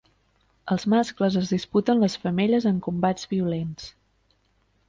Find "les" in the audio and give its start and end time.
2.05-2.17